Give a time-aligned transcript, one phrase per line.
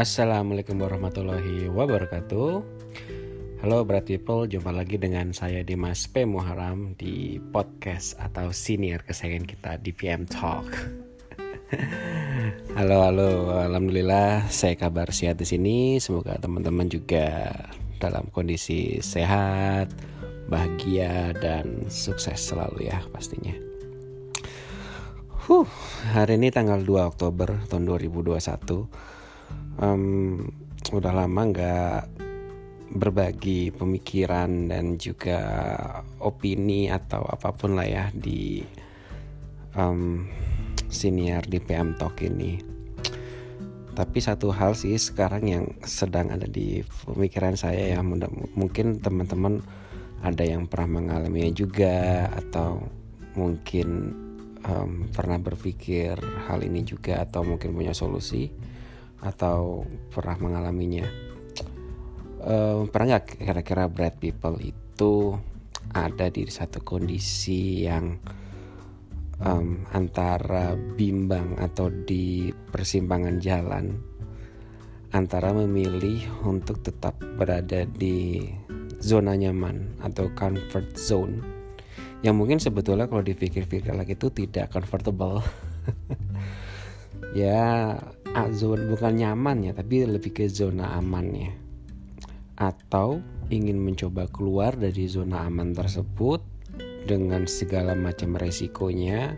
[0.00, 2.50] Assalamualaikum warahmatullahi wabarakatuh
[3.60, 6.24] Halo berat people, jumpa lagi dengan saya Dimas P.
[6.24, 10.72] Muharam di podcast atau senior kesayangan kita di PM Talk
[12.80, 16.00] Halo halo, alhamdulillah saya kabar sehat di sini.
[16.00, 17.52] Semoga teman-teman juga
[18.00, 19.92] dalam kondisi sehat,
[20.48, 23.52] bahagia dan sukses selalu ya pastinya.
[25.44, 25.68] Huh,
[26.16, 29.19] hari ini tanggal 2 Oktober tahun 2021
[29.80, 30.44] um,
[30.92, 32.00] udah lama nggak
[32.90, 35.38] berbagi pemikiran dan juga
[36.18, 38.60] opini atau apa pun lah ya di
[39.78, 40.26] um,
[40.90, 42.58] senior di PM Talk ini.
[43.90, 48.00] Tapi satu hal sih sekarang yang sedang ada di pemikiran saya ya
[48.54, 49.60] mungkin teman-teman
[50.20, 52.80] ada yang pernah mengalaminya juga atau
[53.34, 54.14] mungkin
[54.66, 56.16] um, pernah berpikir
[56.48, 58.50] hal ini juga atau mungkin punya solusi
[59.20, 61.06] atau pernah mengalaminya.
[62.40, 65.36] Uh, pernah nggak kira-kira bread people itu
[65.92, 68.16] ada di satu kondisi yang
[69.44, 73.92] um, antara bimbang atau di persimpangan jalan
[75.10, 78.46] antara memilih untuk tetap berada di
[79.02, 81.42] zona nyaman atau comfort zone.
[82.20, 85.42] Yang mungkin sebetulnya kalau dipikir-pikir lagi itu tidak comfortable.
[87.30, 87.94] Ya
[88.54, 91.54] zona bukan nyaman ya tapi lebih ke zona amannya
[92.60, 96.44] atau ingin mencoba keluar dari zona aman tersebut
[97.08, 99.34] dengan segala macam resikonya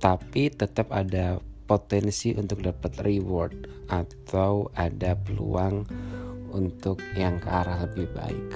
[0.00, 3.52] tapi tetap ada potensi untuk dapat reward
[3.92, 5.84] atau ada peluang
[6.50, 8.50] untuk yang ke arah lebih baik.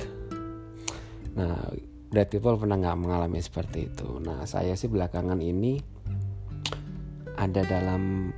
[1.39, 1.69] Nah,
[2.11, 4.19] Dead People pernah nggak mengalami seperti itu.
[4.25, 5.79] Nah, saya sih belakangan ini
[7.39, 8.33] ada dalam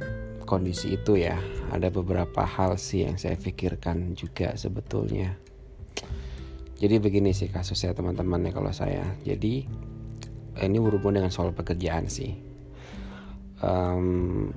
[0.47, 1.37] kondisi itu ya.
[1.75, 5.35] Ada beberapa hal sih yang saya pikirkan juga sebetulnya.
[6.77, 9.05] Jadi begini sih kasusnya teman-teman ya kalau saya.
[9.27, 9.67] Jadi
[10.63, 12.37] ini berhubungan dengan soal pekerjaan sih.
[13.65, 14.53] Um,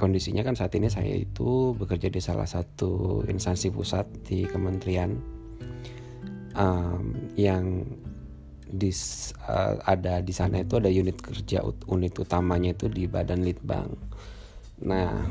[0.00, 5.16] kondisinya kan saat ini saya itu bekerja di salah satu instansi pusat di kementerian.
[6.52, 7.88] Um, yang
[8.72, 8.88] di
[9.48, 11.60] uh, ada di sana itu ada unit kerja
[11.92, 13.92] unit utamanya itu di Badan Litbang.
[14.82, 15.30] Nah,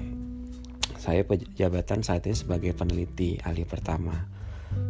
[0.95, 1.27] saya
[1.59, 4.15] jabatan saat ini sebagai peneliti ahli pertama.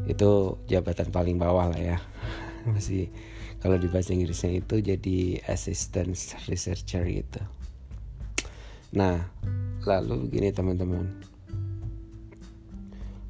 [0.05, 1.97] Itu jabatan paling bawah lah ya.
[2.69, 3.09] Masih
[3.57, 6.13] kalau di bahasa Inggrisnya itu jadi assistant
[6.45, 7.41] researcher itu.
[8.93, 9.23] Nah,
[9.87, 11.09] lalu begini teman-teman.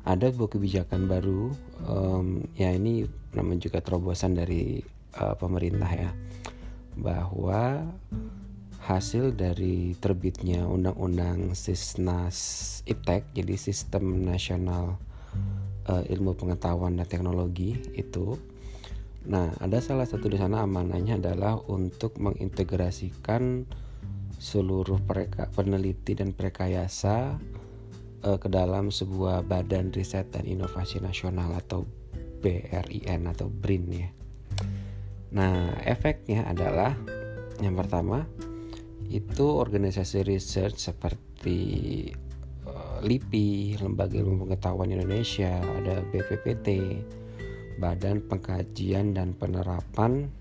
[0.01, 1.53] Ada sebuah kebijakan baru
[1.85, 3.05] um, ya ini
[3.37, 4.81] namanya juga terobosan dari
[5.13, 6.11] uh, pemerintah ya
[6.97, 7.85] bahwa
[8.81, 12.37] hasil dari terbitnya undang-undang Sisnas
[12.89, 14.97] Iptek jadi Sistem Nasional
[15.85, 18.41] uh, Ilmu Pengetahuan dan Teknologi itu.
[19.29, 23.69] Nah ada salah satu di sana amanahnya adalah untuk mengintegrasikan
[24.41, 27.37] seluruh pereka, peneliti dan prekayasa
[28.25, 31.85] uh, ke dalam sebuah badan riset dan inovasi nasional atau
[32.41, 34.09] BRIN atau BRIN ya.
[35.31, 36.97] Nah, efeknya adalah
[37.61, 38.25] yang pertama
[39.11, 41.59] itu organisasi research seperti
[42.63, 46.67] uh, LIPI, Lembaga Ilmu Pengetahuan Indonesia, ada BPPT,
[47.75, 50.31] Badan Pengkajian dan Penerapan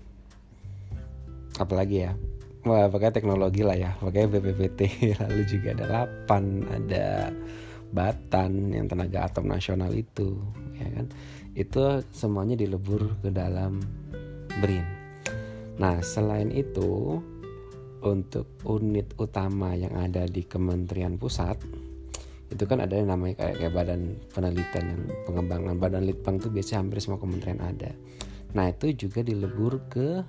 [1.59, 2.13] apalagi ya
[2.61, 4.79] Wah, pakai teknologi lah ya, pakai BPPT,
[5.25, 7.33] lalu juga ada LAPAN, ada
[7.89, 10.37] Batan yang tenaga atom nasional itu,
[10.77, 11.09] ya kan?
[11.57, 13.81] Itu semuanya dilebur ke dalam
[14.61, 14.85] BRIN.
[15.81, 17.17] Nah, selain itu
[18.01, 21.57] untuk unit utama yang ada di Kementerian Pusat
[22.51, 24.01] itu kan ada yang namanya kayak, kayak badan
[24.35, 25.75] penelitian dan pengembangan.
[25.79, 27.91] Badan litbang itu biasanya hampir semua kementerian ada.
[28.51, 30.19] Nah itu juga dilebur ke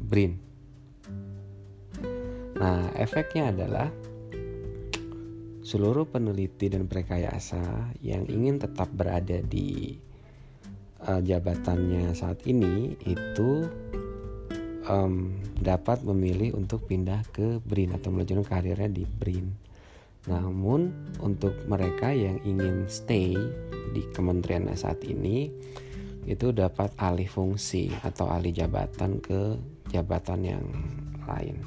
[0.00, 0.32] BRIN.
[2.56, 3.92] Nah efeknya adalah
[5.60, 9.96] seluruh peneliti dan prekayasa yang ingin tetap berada di
[11.04, 13.68] uh, jabatannya saat ini itu
[14.88, 19.46] um, dapat memilih untuk pindah ke BRIN atau melanjutkan karirnya di BRIN.
[20.24, 20.88] Namun
[21.20, 23.36] untuk mereka yang ingin stay
[23.92, 25.52] di kementerian saat ini
[26.24, 29.60] itu dapat alih fungsi atau alih jabatan ke
[29.92, 30.64] jabatan yang
[31.28, 31.60] lain.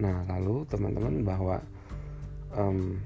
[0.00, 1.56] Nah, lalu teman-teman bahwa
[2.56, 2.96] um,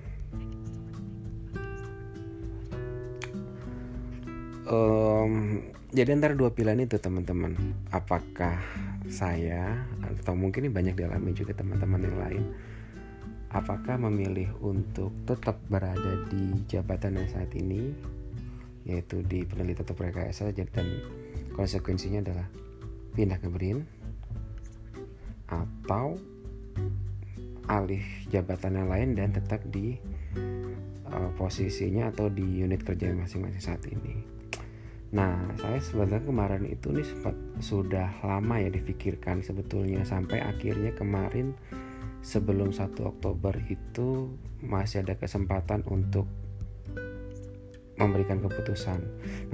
[4.68, 5.60] um,
[5.94, 7.54] jadi antara dua pilihan itu teman-teman
[7.94, 8.58] apakah
[9.06, 12.44] saya atau mungkin ini banyak dialami juga teman-teman yang lain
[13.54, 17.94] apakah memilih untuk tetap berada di jabatan yang saat ini
[18.84, 20.88] yaitu di peneliti atau rekayasa dan
[21.56, 22.48] konsekuensinya adalah
[23.16, 23.86] pindah ke BRIN
[25.48, 26.18] atau
[27.64, 29.96] alih jabatan yang lain dan tetap di
[31.08, 34.33] uh, posisinya atau di unit kerja masing-masing saat ini.
[35.14, 41.54] Nah, saya sebenarnya kemarin itu nih sempat sudah lama ya difikirkan sebetulnya sampai akhirnya kemarin
[42.18, 46.26] sebelum 1 Oktober itu masih ada kesempatan untuk
[47.94, 48.98] memberikan keputusan.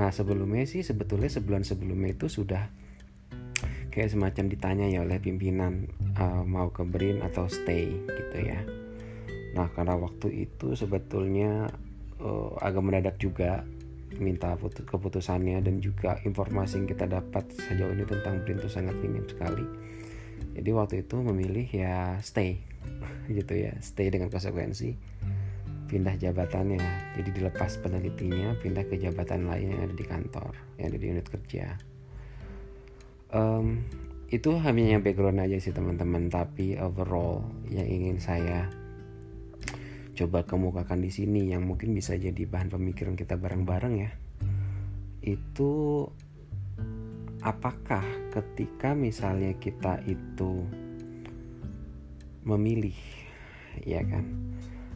[0.00, 2.72] Nah, sebelumnya sih sebetulnya sebulan sebelumnya itu sudah
[3.92, 5.84] kayak semacam ditanya ya oleh pimpinan
[6.16, 8.64] uh, mau ke BRIN atau stay gitu ya.
[9.52, 11.68] Nah, karena waktu itu sebetulnya
[12.22, 13.60] uh, agak mendadak juga
[14.18, 19.22] minta keputusannya dan juga informasi yang kita dapat sejauh ini tentang BRIN itu sangat minim
[19.28, 19.62] sekali.
[20.56, 22.58] Jadi waktu itu memilih ya stay
[23.36, 24.96] gitu ya stay dengan konsekuensi
[25.90, 27.14] pindah jabatannya.
[27.18, 31.26] Jadi dilepas penelitinya pindah ke jabatan lain yang ada di kantor yang ada di unit
[31.26, 31.66] kerja.
[33.30, 33.86] Um,
[34.30, 36.30] itu hanya background aja sih teman-teman.
[36.30, 38.70] Tapi overall yang ingin saya
[40.20, 44.12] coba kemukakan di sini yang mungkin bisa jadi bahan pemikiran kita bareng-bareng ya.
[45.24, 46.04] Itu
[47.40, 50.68] apakah ketika misalnya kita itu
[52.44, 52.96] memilih
[53.80, 54.28] ya kan?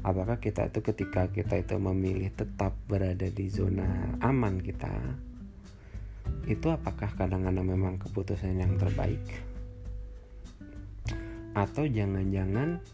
[0.05, 4.93] Apakah kita itu ketika kita itu memilih tetap berada di zona aman kita
[6.45, 9.25] itu apakah kadang-kadang memang keputusan yang terbaik?
[11.57, 12.85] Atau jangan-jangan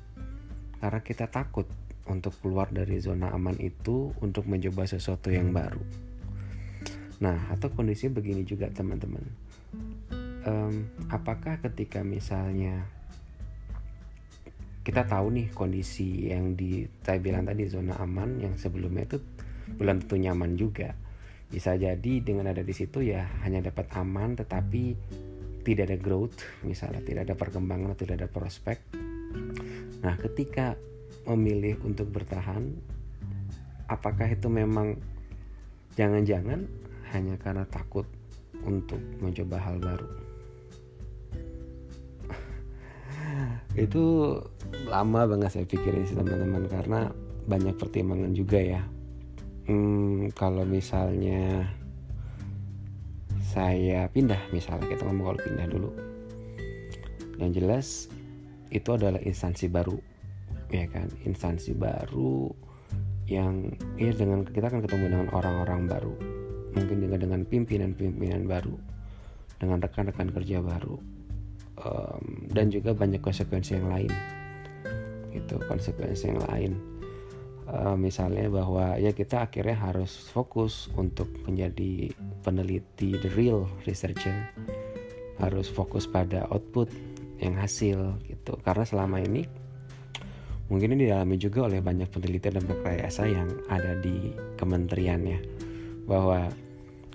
[0.78, 1.66] karena kita takut
[2.10, 5.80] untuk keluar dari zona aman itu untuk mencoba sesuatu yang baru.
[7.22, 9.24] Nah, atau kondisi begini juga teman-teman.
[10.40, 12.88] Um, apakah ketika misalnya
[14.80, 19.20] kita tahu nih kondisi yang di saya bilang tadi zona aman yang sebelumnya itu
[19.76, 20.96] belum tentu nyaman juga.
[21.52, 24.96] Bisa jadi dengan ada di situ ya hanya dapat aman tetapi
[25.60, 28.80] tidak ada growth, misalnya tidak ada perkembangan, tidak ada prospek.
[30.00, 30.80] Nah, ketika
[31.30, 32.74] memilih untuk bertahan
[33.90, 34.94] apakah itu memang
[35.98, 36.70] jangan-jangan
[37.10, 38.06] hanya karena takut
[38.62, 40.08] untuk mencoba hal baru?
[43.90, 44.38] Itu
[44.86, 47.10] lama banget saya pikirin sih teman-teman karena
[47.50, 48.82] banyak pertimbangan juga ya.
[49.66, 51.66] Hmm, kalau misalnya
[53.50, 55.90] saya pindah misalnya kita ngomong kalau pindah dulu.
[57.42, 57.86] Yang jelas
[58.70, 60.09] itu adalah instansi baru
[60.70, 62.50] ya kan instansi baru
[63.30, 66.14] yang ya dengan kita akan ketemu dengan orang-orang baru.
[66.70, 68.74] Mungkin juga dengan pimpinan-pimpinan baru
[69.58, 70.96] dengan rekan-rekan kerja baru
[71.82, 74.12] um, dan juga banyak konsekuensi yang lain.
[75.30, 76.72] Itu konsekuensi yang lain.
[77.70, 82.10] Uh, misalnya bahwa ya kita akhirnya harus fokus untuk menjadi
[82.42, 84.34] peneliti the real researcher.
[85.38, 86.90] Harus fokus pada output
[87.38, 88.58] yang hasil gitu.
[88.66, 89.46] Karena selama ini
[90.70, 95.40] Mungkin ini dialami juga oleh banyak peneliti dan rekayasa yang ada di kementerian ya.
[96.06, 96.46] Bahwa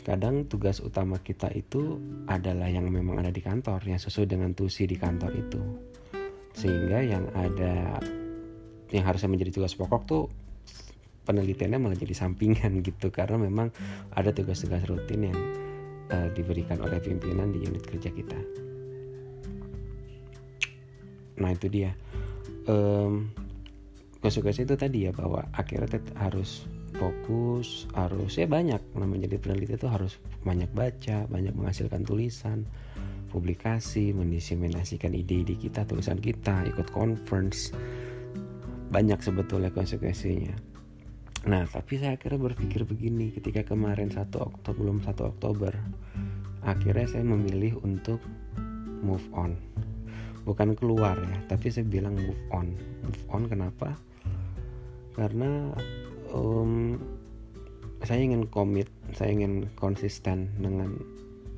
[0.04, 4.84] kadang tugas utama kita itu adalah yang memang ada di kantor, yang sesuai dengan tusi
[4.84, 5.62] di kantor itu.
[6.52, 7.96] Sehingga yang ada
[8.92, 10.24] yang harusnya menjadi tugas pokok tuh
[11.26, 13.72] penelitiannya malah jadi sampingan gitu karena memang
[14.14, 15.40] ada tugas-tugas rutin yang
[16.12, 18.40] uh, diberikan oleh pimpinan di unit kerja kita.
[21.40, 21.92] Nah itu dia.
[22.66, 23.45] Um,
[24.26, 26.66] konsekuensi itu tadi ya bahwa akhirnya harus
[26.98, 28.82] fokus harus ya banyak.
[28.98, 32.66] Nah menjadi peneliti itu harus banyak baca banyak menghasilkan tulisan
[33.30, 37.70] publikasi mendiseminasikan ide-ide kita tulisan kita ikut conference.
[38.90, 40.58] Banyak sebetulnya konsekuensinya.
[41.46, 45.78] Nah tapi saya akhirnya berpikir begini ketika kemarin satu Oktober belum satu Oktober
[46.66, 48.18] akhirnya saya memilih untuk
[49.06, 49.54] move on.
[50.50, 52.74] Bukan keluar ya tapi saya bilang move on.
[53.06, 53.94] Move on kenapa
[55.16, 55.72] karena
[56.36, 57.00] um,
[58.04, 61.00] saya ingin komit saya ingin konsisten dengan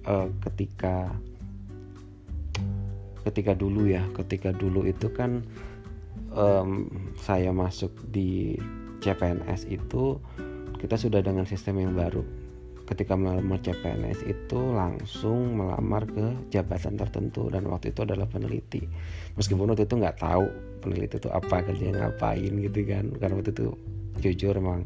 [0.06, 1.12] uh, ketika
[3.28, 5.44] ketika dulu ya ketika dulu itu kan
[6.32, 6.88] um,
[7.20, 8.56] saya masuk di
[9.02, 10.22] CPNS itu
[10.78, 12.22] kita sudah dengan sistem yang baru.
[12.88, 18.88] Ketika melamar CPNS itu langsung melamar ke jabatan tertentu dan waktu itu adalah peneliti.
[19.36, 20.48] Meskipun waktu itu nggak tahu
[20.80, 23.06] peneliti itu apa kerjanya ngapain gitu kan.
[23.18, 23.66] Karena waktu itu
[24.22, 24.86] jujur emang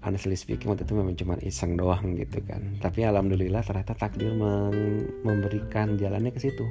[0.00, 2.80] honestly speaking waktu itu memang cuma iseng doang gitu kan.
[2.80, 4.32] Tapi alhamdulillah ternyata takdir
[5.24, 6.66] memberikan jalannya ke situ.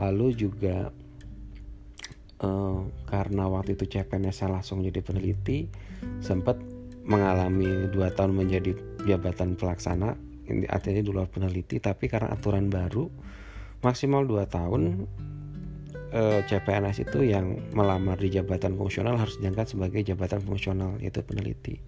[0.00, 0.88] Lalu juga
[2.42, 5.70] uh, karena waktu itu CPNS saya langsung jadi peneliti
[6.20, 6.58] sempat
[7.02, 10.14] mengalami dua tahun menjadi jabatan pelaksana
[10.70, 13.10] artinya dulu peneliti tapi karena aturan baru
[13.82, 15.06] maksimal dua tahun
[16.12, 21.80] eh, CPNS itu yang melamar di jabatan fungsional harus diangkat sebagai jabatan fungsional yaitu peneliti.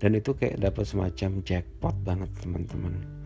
[0.00, 3.20] Dan itu kayak dapat semacam jackpot banget teman-teman.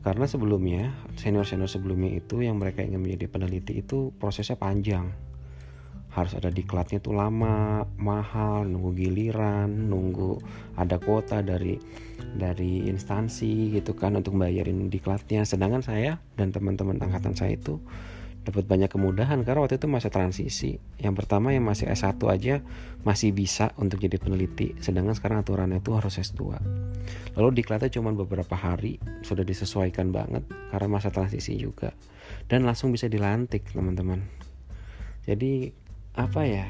[0.00, 5.12] Karena sebelumnya senior-senior sebelumnya itu yang mereka ingin menjadi peneliti itu prosesnya panjang.
[6.10, 10.40] Harus ada diklatnya tuh lama, mahal, nunggu giliran, nunggu
[10.74, 11.76] ada kuota dari
[12.32, 15.44] dari instansi gitu kan untuk bayarin diklatnya.
[15.44, 17.76] Sedangkan saya dan teman-teman angkatan saya itu
[18.40, 20.80] dapat banyak kemudahan karena waktu itu masa transisi.
[20.96, 22.64] Yang pertama yang masih S1 aja
[23.04, 26.56] masih bisa untuk jadi peneliti, sedangkan sekarang aturannya itu harus S2.
[27.36, 31.92] Lalu diklatnya cuma beberapa hari, sudah disesuaikan banget karena masa transisi juga.
[32.48, 34.24] Dan langsung bisa dilantik, teman-teman.
[35.28, 35.68] Jadi
[36.16, 36.66] apa ya?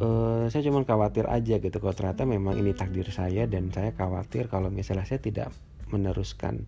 [0.00, 4.48] Uh, saya cuma khawatir aja gitu kalau ternyata memang ini takdir saya dan saya khawatir
[4.48, 5.52] kalau misalnya saya tidak
[5.92, 6.64] meneruskan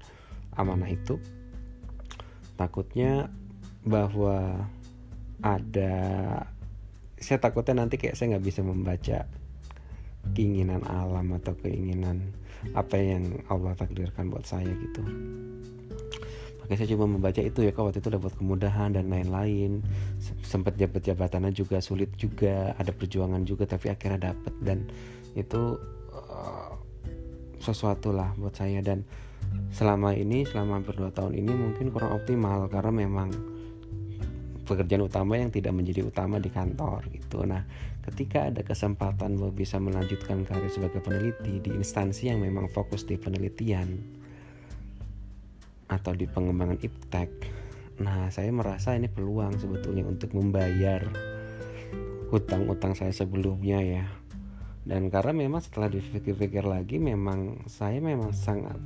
[0.53, 1.17] amanah itu
[2.63, 3.27] takutnya
[3.83, 4.71] bahwa
[5.43, 5.95] ada
[7.19, 9.27] saya takutnya nanti kayak saya nggak bisa membaca
[10.35, 12.31] keinginan alam atau keinginan
[12.79, 15.03] apa yang Allah takdirkan buat saya gitu.
[16.63, 19.83] Makanya saya cuma membaca itu ya kalau waktu itu dapat kemudahan dan lain-lain.
[20.47, 24.87] Sempat jabat jabatannya juga sulit juga ada perjuangan juga tapi akhirnya dapat dan
[25.35, 25.75] itu
[26.15, 26.71] uh,
[27.59, 29.03] sesuatu lah buat saya dan
[29.73, 33.33] selama ini selama hampir dua tahun ini mungkin kurang optimal karena memang
[34.63, 37.43] pekerjaan utama yang tidak menjadi utama di kantor gitu.
[37.43, 37.67] Nah,
[38.09, 43.19] ketika ada kesempatan bahwa bisa melanjutkan karir sebagai peneliti di instansi yang memang fokus di
[43.19, 44.01] penelitian
[45.91, 47.29] atau di pengembangan iptek,
[48.01, 51.05] nah saya merasa ini peluang sebetulnya untuk membayar
[52.33, 54.07] hutang-hutang saya sebelumnya ya.
[54.83, 58.81] Dan karena memang setelah dipikir-pikir lagi memang saya memang sangat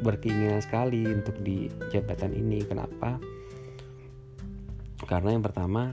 [0.00, 2.64] berkeinginan sekali untuk di jabatan ini.
[2.64, 3.20] Kenapa?
[5.04, 5.92] Karena yang pertama,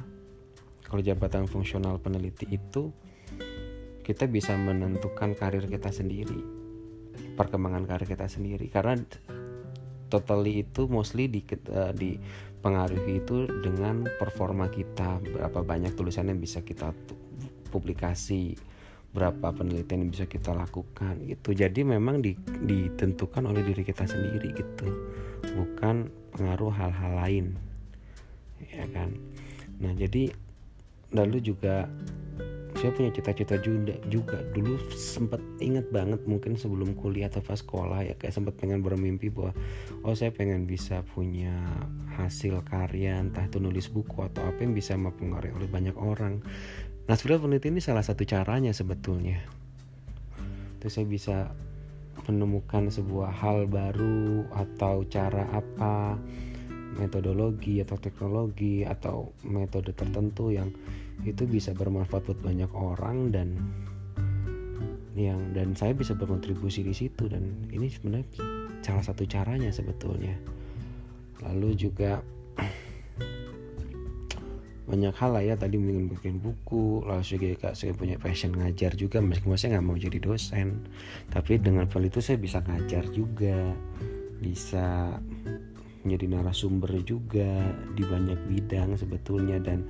[0.87, 2.91] kalau jabatan fungsional peneliti itu
[4.07, 6.39] kita bisa menentukan karir kita sendiri,
[7.35, 8.71] perkembangan karir kita sendiri.
[8.71, 8.95] Karena
[10.07, 16.63] totally itu mostly di uh, dipengaruhi itu dengan performa kita, berapa banyak tulisan yang bisa
[16.63, 16.95] kita
[17.67, 18.55] publikasi
[19.15, 21.55] berapa penelitian yang bisa kita lakukan gitu.
[21.55, 24.87] Jadi memang di, ditentukan oleh diri kita sendiri gitu.
[25.57, 27.45] Bukan pengaruh hal-hal lain
[28.67, 29.13] ya kan?
[29.81, 30.33] Nah jadi
[31.15, 31.87] lalu juga
[32.77, 34.37] saya punya cita-cita juga juga.
[34.53, 39.33] Dulu sempat ingat banget mungkin sebelum kuliah atau pas sekolah ya kayak sempat pengen bermimpi
[39.33, 39.57] bahwa
[40.05, 41.57] oh saya pengen bisa punya
[42.21, 46.37] hasil karya entah itu nulis buku atau apa yang bisa mempengaruhi oleh banyak orang
[47.07, 49.39] Nah sebenarnya peneliti ini salah satu caranya sebetulnya.
[50.75, 51.37] Itu saya bisa
[52.27, 56.19] menemukan sebuah hal baru atau cara apa,
[56.99, 60.67] metodologi atau teknologi atau metode tertentu yang
[61.23, 63.55] itu bisa bermanfaat buat banyak orang dan
[65.17, 67.41] yang dan saya bisa berkontribusi di situ dan
[67.73, 68.27] ini sebenarnya
[68.83, 70.35] salah satu caranya sebetulnya.
[71.41, 72.19] Lalu juga
[74.87, 75.55] banyak hal lah ya.
[75.59, 79.19] Tadi mungkin bikin buku lalu juga kak saya punya passion ngajar juga.
[79.19, 80.87] Meskipun saya nggak mau jadi dosen
[81.29, 83.75] tapi dengan hal itu saya bisa ngajar juga
[84.39, 85.19] bisa
[86.07, 89.59] menjadi narasumber juga di banyak bidang sebetulnya.
[89.59, 89.83] Dan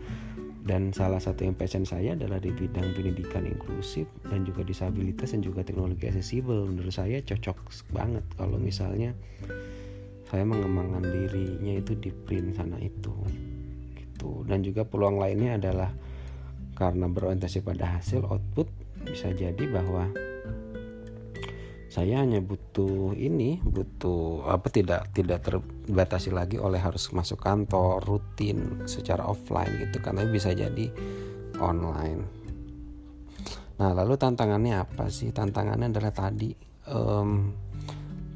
[0.67, 5.39] dan salah satu yang passion saya adalah di bidang pendidikan inklusif dan juga disabilitas dan
[5.39, 6.67] juga teknologi aksesibel.
[6.67, 7.55] Menurut saya cocok
[7.95, 9.15] banget kalau misalnya
[10.27, 13.15] saya mengembangkan dirinya itu di print sana itu
[14.17, 14.41] gitu.
[14.49, 15.93] Dan juga peluang lainnya adalah
[16.73, 18.65] karena berorientasi pada hasil output
[19.05, 20.09] bisa jadi bahwa
[21.87, 28.89] saya hanya butuh ini butuh apa tidak tidak terbatasi lagi oleh harus masuk kantor rutin
[28.89, 30.01] secara offline gitu.
[30.01, 30.89] Karena bisa jadi
[31.61, 32.21] online.
[33.77, 35.29] Nah lalu tantangannya apa sih?
[35.29, 36.49] Tantangannya adalah tadi
[36.89, 37.53] um,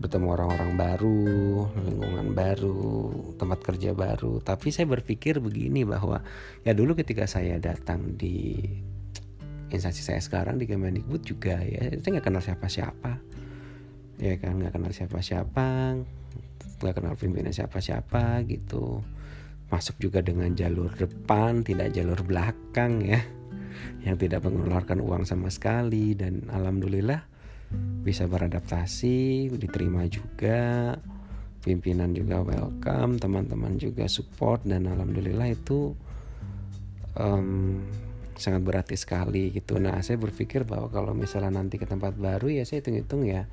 [0.02, 1.22] bertemu orang-orang baru,
[1.78, 2.82] lingkungan baru,
[3.38, 4.42] tempat kerja baru.
[4.42, 6.26] Tapi saya berpikir begini bahwa
[6.66, 8.66] ya dulu ketika saya datang di
[9.72, 13.12] instansi saya sekarang di Kemendikbud juga ya saya nggak kenal siapa-siapa,
[14.20, 15.68] ya kan nggak kenal siapa-siapa,
[16.82, 19.06] nggak kenal pimpinan siapa-siapa gitu.
[19.72, 23.22] Masuk juga dengan jalur depan, tidak jalur belakang ya.
[24.04, 27.31] yang tidak mengeluarkan uang sama sekali dan alhamdulillah
[28.02, 30.98] bisa beradaptasi diterima juga
[31.62, 35.94] pimpinan juga welcome teman-teman juga support dan alhamdulillah itu
[37.14, 37.78] um,
[38.34, 39.78] sangat berarti sekali gitu.
[39.78, 43.46] Nah saya berpikir bahwa kalau misalnya nanti ke tempat baru ya saya hitung-hitung ya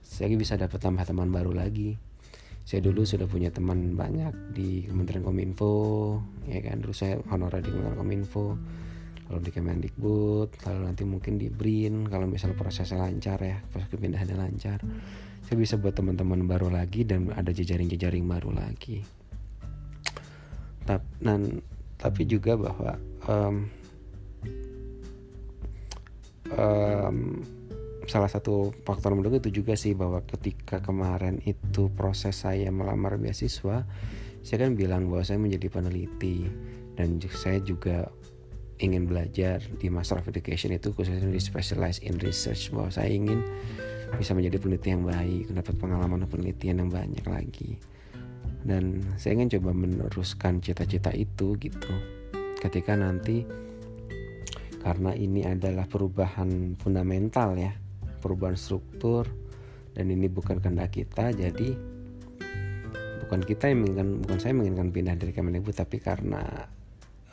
[0.00, 2.00] saya bisa dapat tambah teman baru lagi.
[2.62, 5.74] Saya dulu sudah punya teman banyak di Kementerian Kominfo
[6.48, 6.80] ya kan?
[6.80, 8.56] Dulu saya honorer di Kementerian Kominfo
[9.32, 14.36] lalu di Kemendikbud lalu nanti mungkin di BRIN kalau misalnya prosesnya lancar ya proses kepindahannya
[14.36, 14.84] lancar
[15.52, 19.04] saya bisa buat teman-teman baru lagi dan ada jejaring-jejaring baru lagi.
[21.20, 21.60] Dan
[22.00, 22.96] tapi juga bahwa
[23.28, 23.68] um,
[26.56, 27.18] um,
[28.08, 33.86] salah satu faktor mendukung itu juga sih bahwa ketika kemarin itu proses saya melamar beasiswa
[34.42, 36.50] saya kan bilang bahwa saya menjadi peneliti
[36.98, 38.10] dan saya juga
[38.82, 43.40] ingin belajar di Master of Education itu khususnya di Specialized in Research bahwa saya ingin
[44.18, 47.78] bisa menjadi peneliti yang baik mendapat pengalaman penelitian yang banyak lagi.
[48.62, 51.94] Dan saya ingin coba meneruskan cita-cita itu gitu.
[52.58, 53.46] Ketika nanti
[54.82, 57.70] karena ini adalah perubahan fundamental ya
[58.18, 59.30] perubahan struktur
[59.94, 61.78] dan ini bukan kehendak kita jadi
[63.26, 66.42] bukan kita yang menginginkan bukan saya menginginkan pindah dari Kemendikbud tapi karena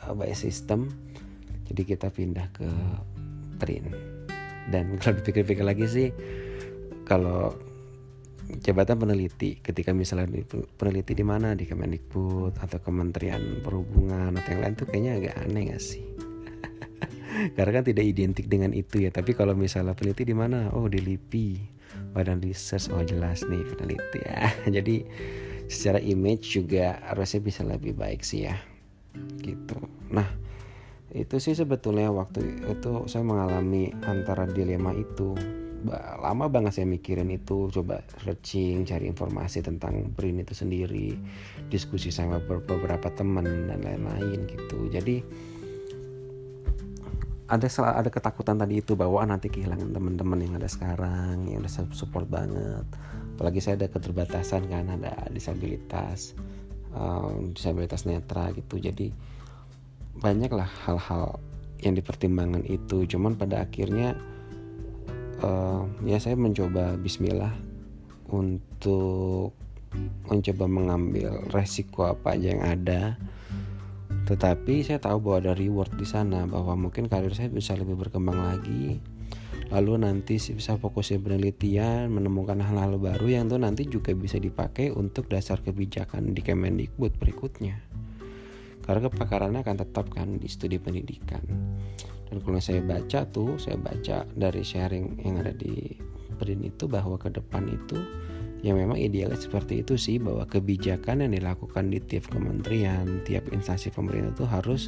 [0.06, 0.90] uh, by system
[1.70, 2.68] jadi kita pindah ke
[3.62, 3.86] Trin
[4.68, 6.08] dan kalau dipikir-pikir lagi sih
[7.06, 7.54] kalau
[8.58, 10.26] jabatan peneliti ketika misalnya
[10.74, 11.54] peneliti di mana?
[11.54, 16.02] Di Kemendikbud atau Kementerian Perhubungan atau yang lain tuh kayaknya agak aneh gak sih?
[17.56, 19.14] Karena kan tidak identik dengan itu ya.
[19.14, 20.74] Tapi kalau misalnya peneliti di mana?
[20.74, 21.78] Oh di LIPI
[22.10, 24.50] badan research oh jelas nih peneliti ya.
[24.82, 25.06] Jadi
[25.70, 28.58] secara image juga harusnya bisa lebih baik sih ya.
[29.38, 29.78] Gitu.
[30.10, 30.39] Nah
[31.10, 35.34] itu sih sebetulnya waktu itu saya mengalami antara dilema itu.
[36.20, 41.16] Lama banget saya mikirin itu coba searching cari informasi tentang BRIN itu sendiri
[41.72, 44.92] diskusi sama beberapa teman dan lain-lain gitu.
[44.92, 45.24] Jadi
[47.50, 52.30] ada ada ketakutan tadi itu bahwa nanti kehilangan teman-teman yang ada sekarang yang udah support
[52.30, 52.86] banget.
[53.34, 56.36] Apalagi saya ada keterbatasan kan ada disabilitas
[56.94, 58.78] um, disabilitas netra gitu.
[58.78, 59.10] Jadi
[60.18, 61.38] banyaklah hal-hal
[61.80, 64.18] yang dipertimbangkan itu cuman pada akhirnya
[65.40, 67.52] uh, ya saya mencoba Bismillah
[68.30, 69.56] untuk
[70.30, 73.18] mencoba mengambil resiko apa aja yang ada
[74.30, 78.38] tetapi saya tahu bahwa ada reward di sana bahwa mungkin karir saya bisa lebih berkembang
[78.38, 79.02] lagi.
[79.74, 84.94] Lalu nanti bisa fokus di penelitian, menemukan hal-hal baru yang tuh nanti juga bisa dipakai
[84.94, 87.89] untuk dasar kebijakan di Kemendikbud berikutnya.
[88.80, 91.42] Karena kepakarannya akan tetap kan di studi pendidikan.
[92.30, 95.94] Dan kalau saya baca tuh, saya baca dari sharing yang ada di
[96.40, 98.00] Brin itu bahwa ke depan itu
[98.60, 103.88] yang memang idealnya seperti itu sih bahwa kebijakan yang dilakukan di tiap kementerian, tiap instansi
[103.92, 104.82] pemerintah itu harus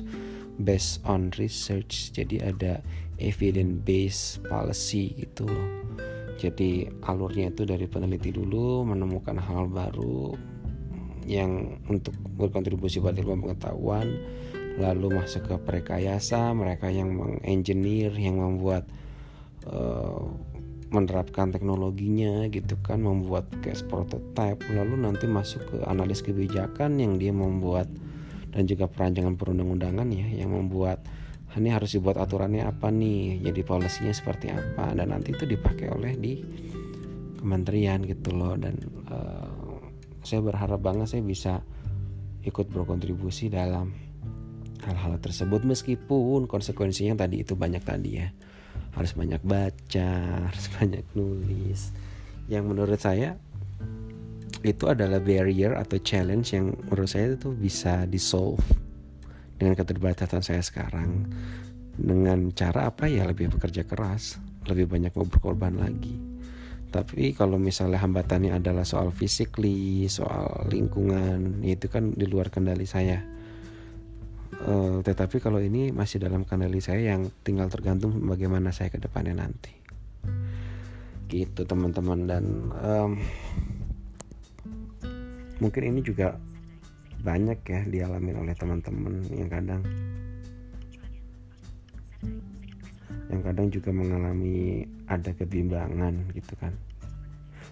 [0.61, 2.13] based on research.
[2.13, 2.85] Jadi ada
[3.17, 5.69] evidence based policy gitu loh.
[6.37, 10.37] Jadi alurnya itu dari peneliti dulu menemukan hal baru
[11.27, 14.09] yang untuk berkontribusi pada ilmu pengetahuan
[14.81, 18.89] lalu masuk ke prekayasa mereka yang mengengineer yang membuat
[19.69, 20.33] uh,
[20.93, 27.33] menerapkan teknologinya gitu kan membuat case prototype lalu nanti masuk ke analis kebijakan yang dia
[27.33, 27.89] membuat
[28.53, 31.01] dan juga perancangan perundang-undangan ya yang membuat
[31.53, 34.97] ini harus dibuat aturannya apa nih jadi polisinya seperti apa?
[34.97, 36.41] Dan nanti itu dipakai oleh di
[37.37, 38.79] kementerian gitu loh dan
[39.13, 39.62] uh,
[40.23, 41.63] saya berharap banget saya bisa
[42.43, 43.95] ikut berkontribusi dalam
[44.83, 45.63] hal-hal tersebut.
[45.63, 48.29] Meskipun konsekuensinya tadi itu banyak tadi ya.
[48.95, 50.11] Harus banyak baca
[50.51, 51.95] harus banyak nulis.
[52.51, 53.39] Yang menurut saya
[54.63, 58.63] itu adalah barrier atau challenge yang menurut saya itu bisa di solve
[59.59, 61.27] dengan keterbatasan saya sekarang.
[61.93, 63.27] Dengan cara apa ya?
[63.27, 66.32] Lebih bekerja keras lebih banyak mau berkorban lagi
[66.93, 73.33] tapi kalau misalnya hambatannya adalah soal physically soal lingkungan itu kan di luar kendali saya
[74.63, 79.35] Uh, tetapi kalau ini masih dalam kendali saya yang tinggal tergantung bagaimana saya ke depannya
[79.35, 79.75] nanti.
[81.27, 82.45] Gitu teman-teman dan
[82.79, 83.19] um,
[85.59, 86.39] mungkin ini juga
[87.27, 89.83] banyak ya dialami oleh teman-teman yang kadang
[93.33, 96.77] yang kadang juga mengalami ada kebimbangan gitu kan.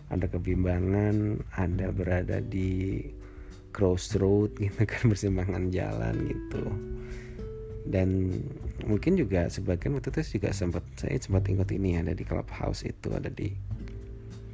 [0.08, 3.04] Ada kebimbangan ada berada di
[3.70, 6.64] crossroad gitu kan persimpangan jalan gitu.
[7.84, 8.40] Dan
[8.88, 13.12] mungkin juga sebagian waktu itu juga sempat saya sempat ikut ini ada di clubhouse itu
[13.12, 13.52] ada di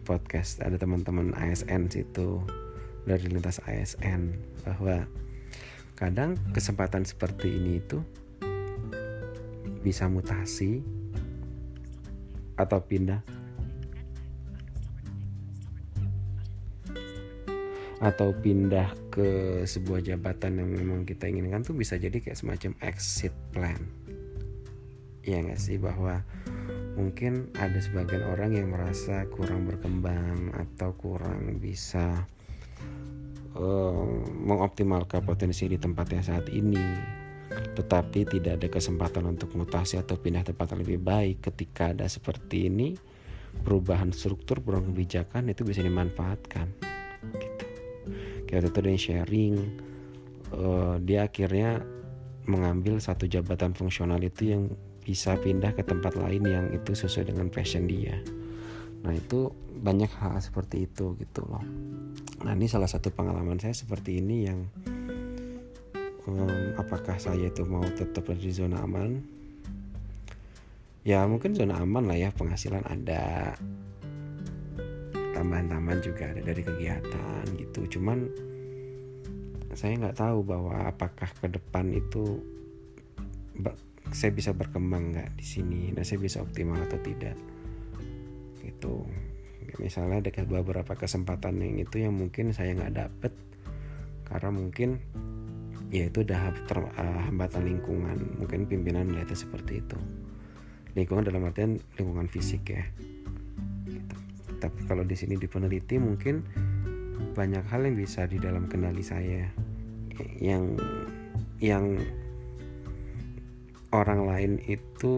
[0.07, 2.39] podcast ada teman-teman ASN situ
[3.07, 5.07] dari lintas ASN bahwa
[5.99, 7.99] kadang kesempatan seperti ini itu
[9.83, 10.83] bisa mutasi
[12.57, 13.21] atau pindah?
[17.97, 23.33] Atau pindah ke sebuah jabatan yang memang kita inginkan tuh bisa jadi kayak semacam exit
[23.53, 23.81] plan.
[25.25, 25.81] Ya nggak sih?
[25.81, 26.21] Bahwa
[26.97, 32.25] mungkin ada sebagian orang yang merasa kurang berkembang atau kurang bisa
[33.57, 34.05] uh,
[34.45, 37.16] mengoptimalkan potensi di tempatnya saat ini
[37.77, 41.37] tetapi tidak ada kesempatan untuk mutasi atau pindah tempat yang lebih baik.
[41.45, 42.97] Ketika ada seperti ini
[43.61, 46.67] perubahan struktur perubahan kebijakan itu bisa dimanfaatkan.
[48.47, 49.55] Kayak waktu itu dia sharing
[50.55, 51.83] uh, dia akhirnya
[52.47, 54.63] mengambil satu jabatan fungsional itu yang
[55.03, 58.19] bisa pindah ke tempat lain yang itu sesuai dengan passion dia.
[59.03, 61.63] Nah itu banyak hal seperti itu gitu loh.
[62.43, 64.67] Nah ini salah satu pengalaman saya seperti ini yang
[66.27, 69.23] um, apakah saya itu mau tetap di zona aman?
[71.07, 73.55] Ya mungkin zona aman lah ya penghasilan ada.
[75.33, 77.99] Tambahan-tambahan juga ada dari kegiatan gitu.
[77.99, 78.27] Cuman
[79.77, 82.43] saya nggak tahu bahwa apakah ke depan itu
[84.11, 87.39] saya bisa berkembang nggak di sini dan saya bisa optimal atau tidak.
[88.65, 89.07] Gitu.
[89.79, 93.33] Misalnya ada beberapa kesempatan yang itu yang mungkin saya nggak dapet
[94.27, 94.99] karena mungkin
[95.91, 98.19] ya itu udah ter, uh, hambatan lingkungan.
[98.43, 99.99] Mungkin pimpinan melihatnya seperti itu.
[100.99, 102.85] Lingkungan dalam artian lingkungan fisik ya.
[104.57, 106.41] Tapi kalau di sini di peneliti mungkin
[107.37, 109.47] banyak hal yang bisa di dalam kendali saya.
[110.41, 110.81] Yang
[111.61, 112.01] yang
[113.93, 115.15] orang lain itu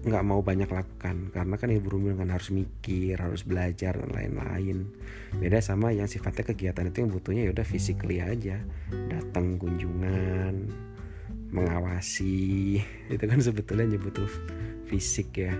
[0.00, 1.28] nggak mau banyak lakukan.
[1.32, 4.88] Karena kan ibu rumah kan harus mikir harus belajar dan lain-lain.
[5.36, 8.60] Beda sama yang sifatnya kegiatan itu yang butuhnya ya udah physically aja.
[8.90, 10.72] Datang kunjungan
[11.50, 12.78] mengawasi
[13.14, 14.28] itu kan sebetulnya butuh
[14.88, 15.52] fisik ya.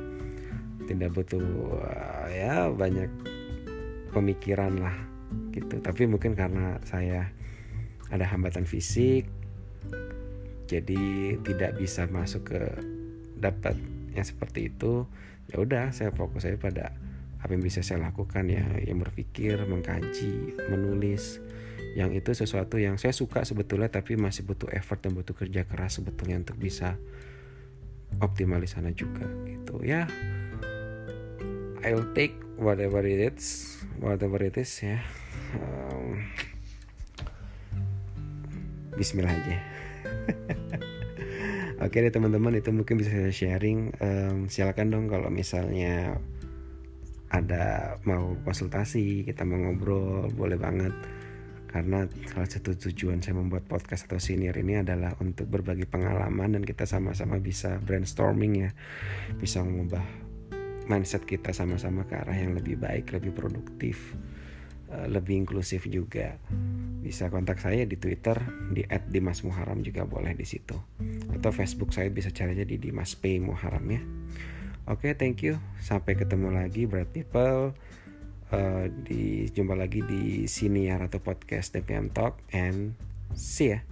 [0.88, 1.44] Tidak butuh
[2.32, 3.10] ya banyak
[4.10, 4.96] pemikiran lah
[5.52, 5.78] gitu.
[5.78, 7.28] Tapi mungkin karena saya
[8.10, 9.30] ada hambatan fisik
[10.70, 12.62] jadi tidak bisa masuk ke
[13.42, 13.74] dapat
[14.14, 15.06] yang seperti itu
[15.50, 16.94] ya udah saya fokus saya pada
[17.40, 21.40] apa yang bisa saya lakukan ya yang berpikir mengkaji menulis
[21.98, 25.98] yang itu sesuatu yang saya suka sebetulnya tapi masih butuh effort dan butuh kerja keras
[25.98, 26.94] sebetulnya untuk bisa
[28.22, 29.82] optimal di sana juga gitu.
[29.82, 30.06] Ya
[31.82, 35.02] I'll take whatever it is whatever it is ya.
[35.56, 36.30] Um,
[38.94, 39.58] Bismillah aja
[41.80, 43.96] Oke deh teman-teman itu mungkin bisa saya sharing.
[44.04, 46.20] Um, silakan dong kalau misalnya
[47.32, 50.92] ada mau konsultasi kita mau ngobrol boleh banget.
[51.70, 56.62] Karena salah satu tujuan saya membuat podcast atau senior ini adalah untuk berbagi pengalaman dan
[56.66, 58.70] kita sama-sama bisa brainstorming ya.
[59.40, 60.04] Bisa mengubah
[60.84, 64.18] mindset kita sama-sama ke arah yang lebih baik, lebih produktif,
[64.90, 66.36] lebih inklusif juga.
[67.00, 68.36] Bisa kontak saya di Twitter
[68.74, 70.74] di @dimasmuharam juga boleh di situ.
[71.30, 74.02] Atau Facebook saya bisa cari aja di Dimas P Muharam ya.
[74.90, 75.62] Oke, okay, thank you.
[75.78, 77.76] Sampai ketemu lagi bright people.
[78.50, 82.98] Uh, di jumpa lagi di siniar atau podcast DPM Talk and
[83.30, 83.86] see ya.